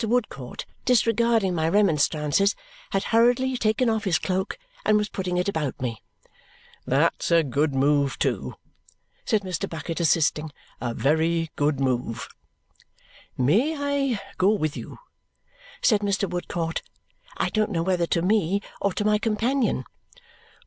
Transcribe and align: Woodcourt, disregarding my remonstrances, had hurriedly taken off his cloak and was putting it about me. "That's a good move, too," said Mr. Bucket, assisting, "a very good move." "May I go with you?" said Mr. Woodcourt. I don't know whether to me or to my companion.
Woodcourt, 0.03 0.65
disregarding 0.83 1.53
my 1.53 1.69
remonstrances, 1.69 2.55
had 2.89 3.03
hurriedly 3.13 3.55
taken 3.55 3.87
off 3.87 4.05
his 4.05 4.17
cloak 4.17 4.57
and 4.83 4.97
was 4.97 5.09
putting 5.09 5.37
it 5.37 5.47
about 5.47 5.79
me. 5.79 6.01
"That's 6.87 7.29
a 7.29 7.43
good 7.43 7.75
move, 7.75 8.17
too," 8.17 8.55
said 9.25 9.41
Mr. 9.43 9.69
Bucket, 9.69 9.99
assisting, 9.99 10.49
"a 10.81 10.95
very 10.95 11.51
good 11.55 11.79
move." 11.79 12.27
"May 13.37 13.75
I 14.13 14.19
go 14.39 14.49
with 14.49 14.75
you?" 14.75 14.97
said 15.83 16.01
Mr. 16.01 16.27
Woodcourt. 16.27 16.81
I 17.37 17.49
don't 17.49 17.69
know 17.69 17.83
whether 17.83 18.07
to 18.07 18.23
me 18.23 18.59
or 18.81 18.93
to 18.93 19.05
my 19.05 19.19
companion. 19.19 19.83